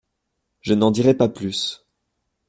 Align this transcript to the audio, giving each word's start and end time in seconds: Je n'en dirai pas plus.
Je 0.61 0.73
n'en 0.73 0.89
dirai 0.89 1.13
pas 1.13 1.29
plus. 1.29 1.85